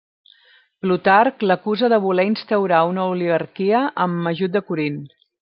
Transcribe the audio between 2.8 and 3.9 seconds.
una oligarquia